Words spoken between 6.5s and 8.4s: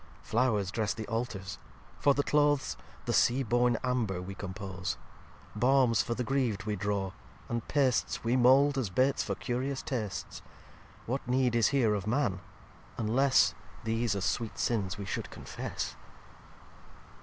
we draw; and pasts We